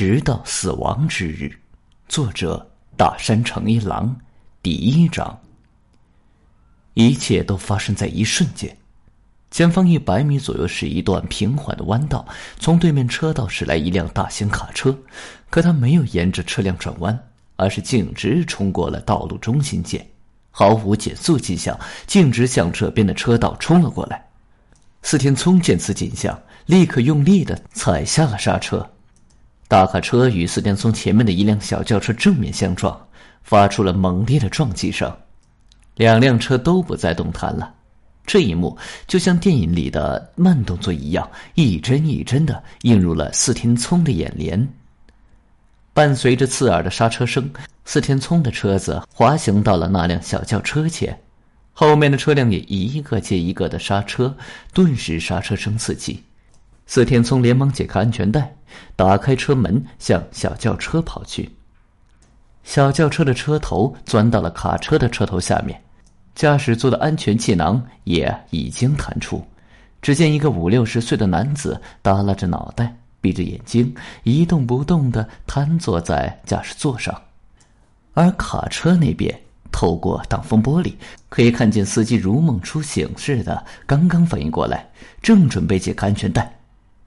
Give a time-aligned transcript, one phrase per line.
[0.00, 1.52] 直到死亡之日。
[2.08, 2.66] 作者：
[2.96, 4.16] 大山诚一郎。
[4.62, 5.38] 第一章。
[6.94, 8.74] 一切都发生在一瞬间。
[9.50, 12.26] 前方一百米左右是一段平缓的弯道，
[12.58, 14.98] 从对面车道驶来一辆大型卡车，
[15.50, 17.26] 可他没有沿着车辆转弯，
[17.56, 20.08] 而是径直冲过了道路中心线，
[20.50, 24.26] 毫无减速迹象，径直向这边的车道冲了过来。
[25.02, 28.90] 四天聪见此景象，立刻用力的踩下了刹车。
[29.70, 33.06] 大卡车与四天聪前面的一辆小轿车正面相撞，
[33.44, 35.16] 发出了猛烈的撞击声，
[35.94, 37.72] 两辆车都不再动弹了。
[38.26, 44.68] 这一幕就像电影里的慢动作一样，一帧一帧的映入了四天聪的眼帘。
[45.94, 47.48] 伴随着刺耳的刹车声，
[47.84, 51.16] 四天聪的车子滑行到了那辆小轿车前。
[51.72, 54.36] 后面的车辆也一个接一个的刹车，
[54.74, 56.24] 顿时刹车声四起。
[56.92, 58.52] 四天聪连忙解开安全带，
[58.96, 61.48] 打开车门，向小轿车跑去。
[62.64, 65.80] 小轿车的车头钻到了卡车的车头下面，
[66.34, 69.40] 驾驶座的安全气囊也已经弹出。
[70.02, 77.14] 只见一个五六十岁的男子耷拉着脑袋，闭着眼睛，一动不动的瘫坐在驾驶座上，
[78.14, 79.32] 而卡车那边。
[79.70, 80.94] 透过挡风玻璃，
[81.28, 84.90] 可以看见司机如梦初醒似的，刚刚反应过来，
[85.22, 86.52] 正准备解开安全带。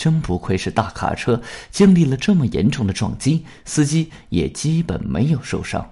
[0.00, 1.38] 真不愧是大卡车，
[1.70, 5.86] 经历了这么严重的撞击，司机也基本没有受伤。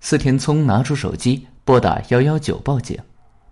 [0.00, 2.98] 司田聪拿出手机拨打幺幺九报警，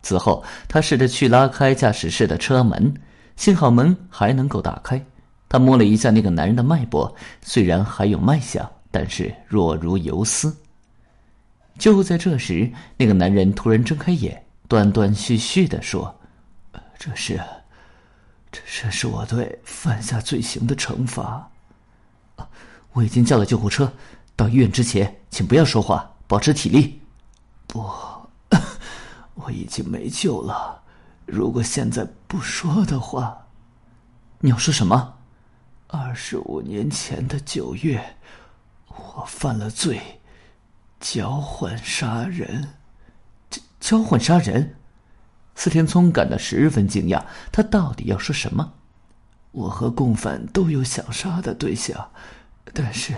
[0.03, 2.92] 此后他试着去拉开驾驶室的车门，
[3.36, 5.00] 幸好门还能够打开。
[5.48, 10.52] 他摸了一下那个男人的脉搏，虽然还有脉象，但是若如游丝。
[11.78, 16.12] 就在这时，那个男人突然睁开眼，断断续续的说
[16.98, 17.41] ：“这是，
[18.50, 21.50] 这是我对犯下罪行的惩罚。
[22.92, 23.92] 我已经叫了救护车，
[24.34, 27.00] 到医院之前，请不要说话，保持体力。
[27.66, 27.80] 不，
[29.34, 30.83] 我已经没救了。
[31.27, 33.46] 如果现在不说的话，
[34.40, 35.14] 你要说什么？
[35.86, 38.17] 二十五年前的九月，
[38.89, 40.00] 我犯了罪。”
[41.00, 42.74] 交换杀人，
[43.48, 44.74] 交交换杀人，
[45.58, 47.20] 司田聪感到十分惊讶。
[47.51, 48.74] 他到底要说什么？
[49.51, 52.11] 我和共犯都有想杀的对象，
[52.73, 53.13] 但是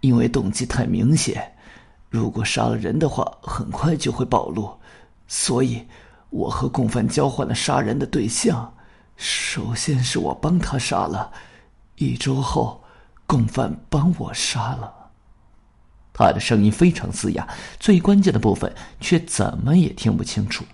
[0.00, 1.52] 因为动机太明显，
[2.08, 4.72] 如果杀了人的话，很快就会暴露，
[5.28, 5.86] 所以
[6.30, 8.72] 我和共犯交换了杀人的对象。
[9.18, 11.30] 首先是我帮他杀了，
[11.96, 12.82] 一周后，
[13.26, 14.94] 共犯帮我杀了。
[16.14, 17.46] 他的声音非常嘶哑，
[17.78, 20.64] 最关键的部分却怎么也听不清楚。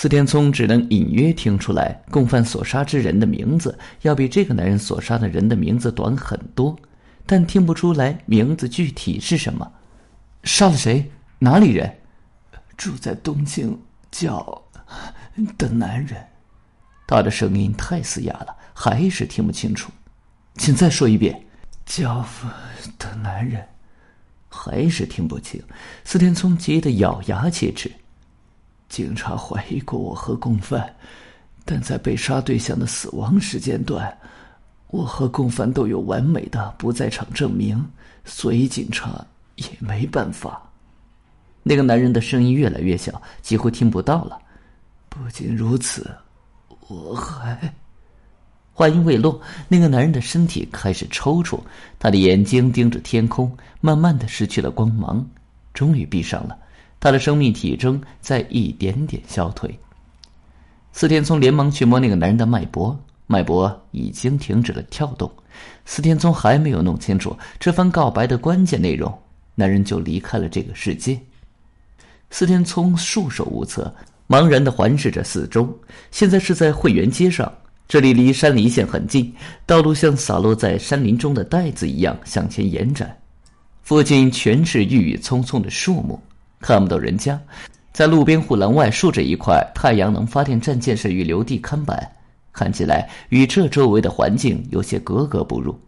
[0.00, 6.74] 司天聪只能隐约听出来，共犯所杀之人的名字要比这个男人所杀的人的名字短很多，
[7.26, 9.70] 但听不出来名字具体是什么。
[10.42, 11.12] 杀了谁？
[11.40, 11.98] 哪里人？
[12.78, 13.78] 住在东京
[14.10, 14.62] 叫
[15.58, 16.16] 的男人。
[17.06, 19.92] 他的声音太嘶哑了，还是听不清楚。
[20.54, 21.44] 请再说一遍。
[21.84, 22.24] 叫
[22.98, 23.62] 的男人。
[24.48, 25.62] 还是听不清，
[26.04, 27.92] 司天聪急得咬牙切齿。
[28.90, 30.92] 警察怀疑过我和共犯，
[31.64, 34.12] 但在被杀对象的死亡时间段，
[34.88, 37.82] 我和共犯都有完美的不在场证明，
[38.24, 39.24] 所以警察
[39.54, 40.60] 也没办法。
[41.62, 44.36] 那个男人的声音越来越小，几乎听不到了。
[45.08, 46.10] 不仅如此，
[46.88, 47.72] 我还……
[48.72, 51.60] 话音未落，那个男人的身体开始抽搐，
[51.98, 55.24] 他的眼睛盯着天空，慢慢的失去了光芒，
[55.72, 56.58] 终于闭上了。
[57.00, 59.76] 他的生命体征在一点点消退。
[60.92, 62.96] 司天聪连忙去摸那个男人的脉搏，
[63.26, 65.30] 脉搏已经停止了跳动。
[65.84, 69.12] 司天聪还没有弄清楚这番告白的关键内容，
[69.54, 71.18] 男人就离开了这个世界。
[72.30, 73.92] 司天聪束手无策，
[74.28, 75.68] 茫然的环视着四周。
[76.10, 77.52] 现在是在会员街上。
[77.88, 79.34] 这里离山梨县很近，
[79.66, 83.18] 道路像洒落在山林中的带子一样向前延展，
[83.82, 86.22] 附近全是郁郁葱葱的树木，
[86.60, 87.40] 看不到人家。
[87.92, 92.08] 在路边护栏外竖着一块太阳能发电站建设预留地看板，
[92.52, 95.78] 看起来与这周围的环境有些格格不入。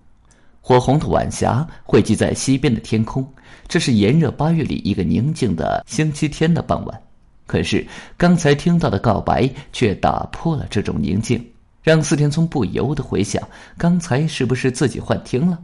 [0.60, 3.26] 火红的晚霞汇集在西边的天空，
[3.68, 7.00] 这是炎热八月里一个宁静的星期天的傍晚。
[7.46, 7.86] 可是
[8.16, 11.44] 刚才听到的告白却打破了这种宁静。
[11.82, 13.42] 让四田聪不由得回想，
[13.76, 15.58] 刚才是不是自己幻听了？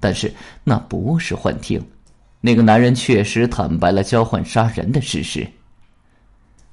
[0.00, 0.32] 但是
[0.64, 1.78] 那不是幻听，
[2.40, 5.46] 那个男人确实坦白了交换杀人的事实。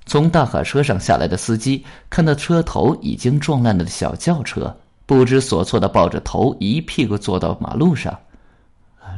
[0.05, 4.75] 从大卡车上下来的司机看到车头已经撞烂了的小轿车，
[5.07, 8.15] 不知所措的抱着头，一屁股坐到马路上。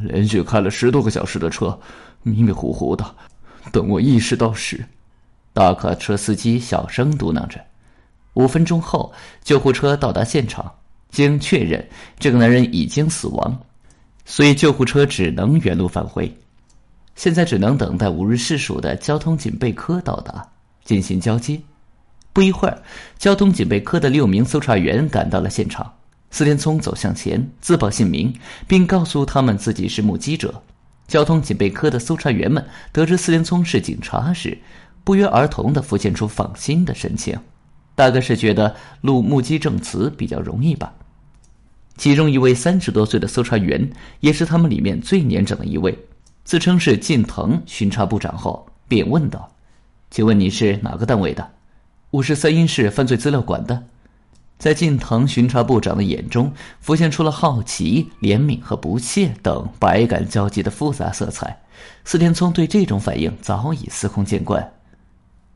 [0.03, 1.77] 连续开了十多个小时的车，
[2.23, 3.05] 迷迷糊糊的。
[3.71, 4.85] 等我意识到时，
[5.51, 7.59] 大卡车司机小声嘟囔着。
[8.35, 9.11] 五分钟后，
[9.43, 10.71] 救护车到达现场，
[11.09, 11.85] 经确认，
[12.19, 13.57] 这个男人已经死亡，
[14.29, 16.31] 所以救护车只能原路返回。
[17.15, 20.45] 现在只能等待五日市属的交通警备科到达
[20.83, 21.59] 进行交接。
[22.33, 22.77] 不一会儿，
[23.17, 25.91] 交通警备科的六名搜查员赶到了现场。
[26.29, 28.31] 司天聪走向前，自报姓名，
[28.67, 30.61] 并告诉他们自己是目击者。
[31.07, 34.55] 交通警备科的搜查员们得知司天聪是警察时，
[35.05, 37.39] 不约而同地浮现出放心的神情，
[37.95, 40.93] 大概是觉得录目击证词比较容易吧。
[41.97, 43.89] 其中一位三十多岁的搜查员，
[44.19, 45.97] 也是他们里面最年长的一位。
[46.43, 49.51] 自称是近藤巡查部长后，便问道
[50.11, 51.51] ：“请问你是哪个单位的
[52.11, 53.83] ？”“我是三阴市犯罪资料馆的。”
[54.57, 61.59] 在近藤巡查部长的眼中，浮现出了好奇、怜悯和不屑等百感交集的复杂色彩。
[62.05, 64.67] 四天聪对这种反应早已司空见惯。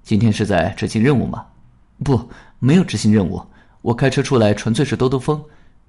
[0.03, 1.45] 今天是在执行任务吗？
[2.03, 2.29] 不，
[2.59, 3.41] 没有执行任务。
[3.81, 5.41] 我开车出来纯粹是兜兜风，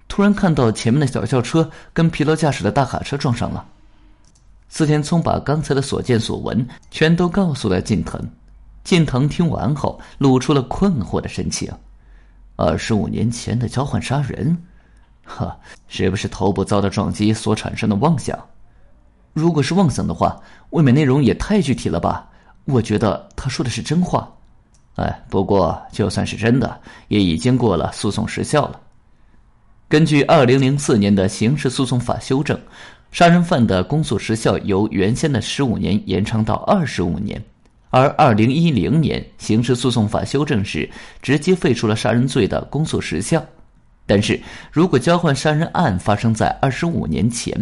[0.09, 3.65] 突然看到前面的小轿车跟疲劳驾驶的大卡车撞上了。
[4.69, 8.21] 司天聪把刚才的所见所闻全都告诉了近藤。
[8.85, 11.71] 近藤听完后，露出了困惑的神情。
[12.57, 14.57] 二十五年前的交换杀人，
[15.25, 15.57] 哈，
[15.89, 18.39] 是不是头部遭到撞击所产生的妄想？
[19.33, 20.39] 如果是妄想的话，
[20.71, 22.29] 未免内容也太具体了吧？
[22.65, 24.31] 我觉得他说的是真话。
[24.97, 28.81] 哎，不过就算是真的，也已经过了诉讼时效了。
[29.93, 32.59] 根据二零零四年的刑事诉讼法修正。
[33.11, 37.39] 杀人犯的公诉时效由原先的十五年延长到二十五年，
[37.91, 40.89] 而二零一零年刑事诉讼法修正时，
[41.21, 43.45] 直接废除了杀人罪的公诉时效。
[44.07, 44.41] 但是
[44.73, 47.55] 如果交换杀人案发生在二十五年前，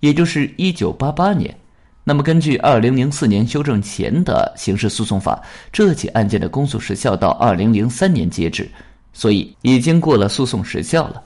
[0.00, 1.56] 也就是一九八八年，
[2.04, 5.42] 那么根据二零零四年修正前的刑事诉讼法，
[5.72, 8.70] 这起案件的公诉时效到二零零三年截止，
[9.14, 11.22] 所以已经过了诉讼时效了。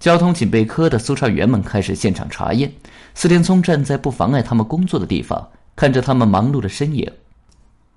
[0.00, 2.72] 交通警备科的搜查员们开始现场查验。
[3.14, 7.06] 司天聪站在不妨碍他们工作的地方，看着他们忙碌的身影。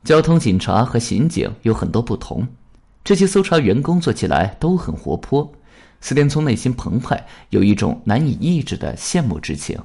[0.04, 2.46] 交通警察和刑警有很多不同，
[3.06, 5.50] 这些搜查员工作起来都很活泼。
[6.02, 9.80] 司天聪内心澎湃，有一种难以抑制的羡慕之情。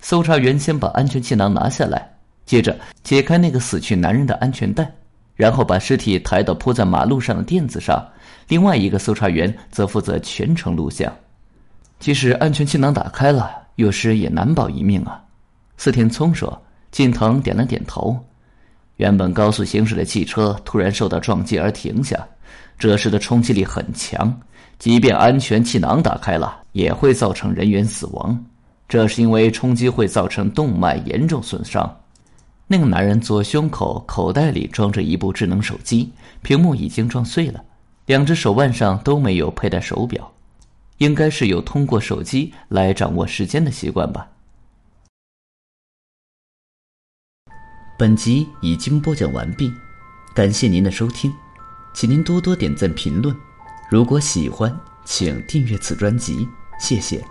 [0.00, 4.92] 搜查员先把安全气囊拿下来，接着解开那个死去男人的安全带，
[5.34, 8.04] 然后把尸体抬到铺在马路上的垫子上。
[8.48, 11.12] 另外一个搜查员则负责全程录像。
[11.98, 15.22] 即使安全气囊打开了，有时也难保一命啊。
[15.76, 16.60] 四田聪说。
[16.92, 18.22] 近藤点了点头。
[18.96, 22.22] 原本高速行驶的汽车突然受到撞击而停下，
[22.78, 24.30] 这时的冲击力很强，
[24.78, 28.38] 即便安全气囊打开了，也会造成人员死亡。
[28.86, 31.90] 这是因为冲击会造成动脉严重损伤。
[32.72, 36.10] 那个男人左胸口口袋里装着一部智能手机，
[36.40, 37.62] 屏幕已经撞碎了。
[38.06, 40.32] 两只手腕上都没有佩戴手表，
[40.96, 44.30] 应该是有通过手机来掌握时间的习惯吧。
[47.98, 49.70] 本集已经播讲完毕，
[50.34, 51.30] 感谢您的收听，
[51.92, 53.36] 请您多多点赞评论。
[53.90, 54.74] 如果喜欢，
[55.04, 56.48] 请订阅此专辑，
[56.80, 57.22] 谢谢。